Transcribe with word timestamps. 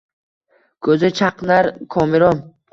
Ko’zi 0.87 1.13
chaqnar 1.21 1.71
komiron. 1.99 2.45